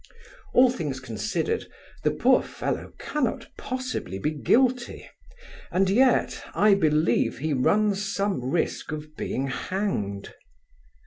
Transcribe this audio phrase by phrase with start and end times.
[0.55, 1.67] All things considered,
[2.01, 5.07] the poor fellow cannot possibly be guilty,
[5.69, 10.33] and yet, I believe, he runs some risque of being hanged.